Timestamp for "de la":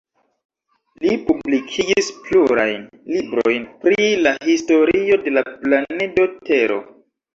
5.27-5.45